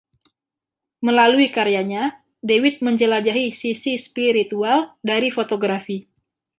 Melalui 1.05 1.47
karyanya, 1.57 2.03
Dewitt 2.49 2.77
menjelajahi 2.87 3.45
sisi 3.61 3.93
spiritual 4.07 4.79
dari 5.09 5.29
fotografi. 5.37 5.97